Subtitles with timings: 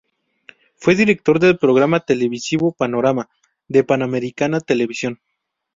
[0.77, 3.29] Fue director del programa televisivo "Panorama"
[3.67, 5.19] de Panamericana Televisión.